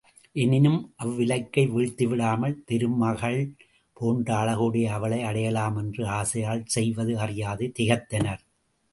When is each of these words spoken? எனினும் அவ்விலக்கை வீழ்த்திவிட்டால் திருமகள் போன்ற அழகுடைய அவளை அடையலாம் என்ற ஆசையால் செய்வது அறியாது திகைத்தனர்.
எனினும் 0.35 0.77
அவ்விலக்கை 1.03 1.63
வீழ்த்திவிட்டால் 1.73 2.55
திருமகள் 2.65 3.37
போன்ற 3.97 4.27
அழகுடைய 4.35 4.87
அவளை 4.91 5.19
அடையலாம் 5.21 5.77
என்ற 5.77 6.07
ஆசையால் 6.11 6.63
செய்வது 6.67 7.19
அறியாது 7.19 7.67
திகைத்தனர். 7.79 8.41